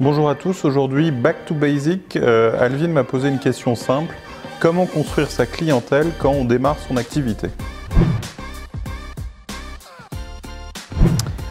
[0.00, 2.14] Bonjour à tous, aujourd'hui Back to Basic.
[2.14, 4.14] Euh, Alvin m'a posé une question simple.
[4.60, 7.48] Comment construire sa clientèle quand on démarre son activité?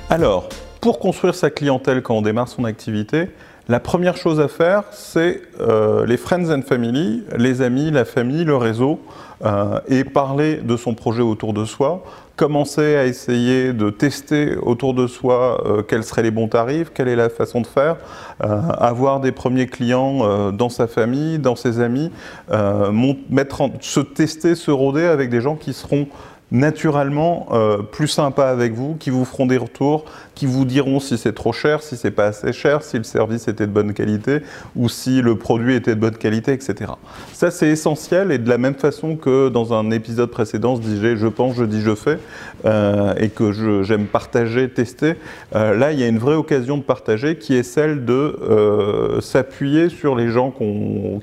[0.10, 0.48] Alors,
[0.80, 3.32] pour construire sa clientèle quand on démarre son activité,
[3.70, 8.46] la première chose à faire, c'est euh, les friends and family, les amis, la famille,
[8.46, 9.02] le réseau,
[9.44, 12.02] euh, et parler de son projet autour de soi,
[12.38, 17.10] commencer à essayer de tester autour de soi euh, quels seraient les bons tarifs, quelle
[17.10, 17.98] est la façon de faire,
[18.40, 22.12] avoir des premiers clients dans sa famille, dans ses amis,
[22.50, 26.08] se tester, se rôder avec des gens qui seront
[26.52, 31.18] naturellement euh, plus sympas avec vous, qui vous feront des retours, qui vous diront si
[31.18, 34.40] c'est trop cher, si c'est pas assez cher, si le service était de bonne qualité
[34.76, 36.92] ou si le produit était de bonne qualité, etc.
[37.34, 41.18] Ça c'est essentiel et de la même façon que dans un épisode précédent, je disais
[41.18, 42.18] je pense, je dis je fais
[42.66, 43.52] euh, et que
[43.84, 45.16] j'aime partager, tester.
[45.54, 49.90] Euh, là il y a une vraie occasion de partager qui est celle de s'appuyer
[49.90, 50.54] sur les gens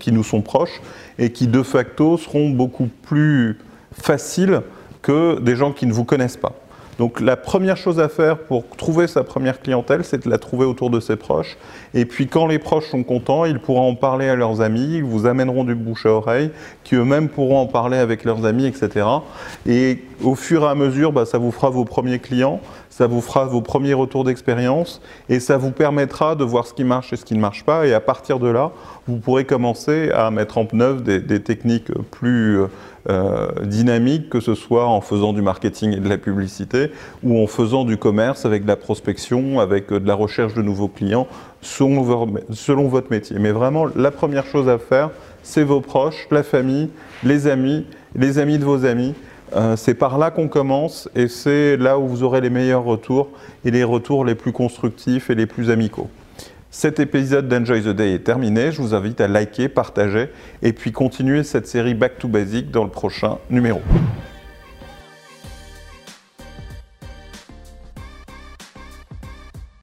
[0.00, 0.82] qui nous sont proches
[1.18, 3.58] et qui de facto seront beaucoup plus
[3.92, 4.60] faciles
[5.04, 6.54] que des gens qui ne vous connaissent pas.
[6.98, 10.64] Donc la première chose à faire pour trouver sa première clientèle, c'est de la trouver
[10.64, 11.56] autour de ses proches.
[11.92, 15.04] Et puis quand les proches sont contents, ils pourront en parler à leurs amis, ils
[15.04, 16.50] vous amèneront du bouche à oreille,
[16.84, 19.06] qui eux-mêmes pourront en parler avec leurs amis, etc.
[19.66, 23.20] Et au fur et à mesure, bah, ça vous fera vos premiers clients, ça vous
[23.20, 27.16] fera vos premiers retours d'expérience, et ça vous permettra de voir ce qui marche et
[27.16, 27.86] ce qui ne marche pas.
[27.86, 28.70] Et à partir de là,
[29.08, 32.60] vous pourrez commencer à mettre en œuvre des, techniques plus
[33.10, 36.83] euh, dynamique, que ce soit en faisant du marketing et de la publicité
[37.22, 40.62] ou en faisant du commerce avec de la prospection, avec euh, de la recherche de
[40.62, 41.26] nouveaux clients
[41.60, 43.36] selon, votre métier.
[43.38, 45.10] Mais vraiment, la première chose à faire,
[45.42, 46.90] c'est vos proches, la famille,
[47.22, 49.14] les amis, les amis de vos amis.
[49.54, 53.28] Euh, c'est par là qu'on commence et c'est là où vous aurez les meilleurs retours
[53.64, 56.08] et les retours les plus constructifs et les plus amicaux.
[56.70, 58.72] Cet épisode d'Enjoy the Day est terminé.
[58.72, 60.28] Je vous invite à liker, partager
[60.60, 63.80] et puis continuer cette série Back to Basic dans le prochain numéro.